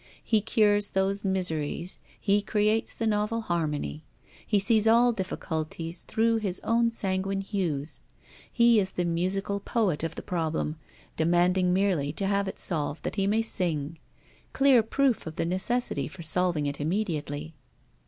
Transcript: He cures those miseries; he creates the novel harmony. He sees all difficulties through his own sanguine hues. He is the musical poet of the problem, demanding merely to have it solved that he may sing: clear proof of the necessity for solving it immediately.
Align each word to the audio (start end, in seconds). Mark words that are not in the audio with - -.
He 0.23 0.41
cures 0.41 0.89
those 0.89 1.23
miseries; 1.23 1.99
he 2.19 2.41
creates 2.41 2.91
the 2.91 3.05
novel 3.05 3.41
harmony. 3.41 4.03
He 4.47 4.57
sees 4.57 4.87
all 4.87 5.11
difficulties 5.11 6.01
through 6.07 6.37
his 6.37 6.59
own 6.63 6.89
sanguine 6.89 7.41
hues. 7.41 8.01
He 8.51 8.79
is 8.79 8.93
the 8.93 9.05
musical 9.05 9.59
poet 9.59 10.03
of 10.03 10.15
the 10.15 10.23
problem, 10.23 10.77
demanding 11.17 11.71
merely 11.71 12.11
to 12.13 12.25
have 12.25 12.47
it 12.47 12.57
solved 12.57 13.03
that 13.03 13.17
he 13.17 13.27
may 13.27 13.43
sing: 13.43 13.99
clear 14.53 14.81
proof 14.81 15.27
of 15.27 15.35
the 15.35 15.45
necessity 15.45 16.07
for 16.07 16.23
solving 16.23 16.65
it 16.65 16.81
immediately. 16.81 17.53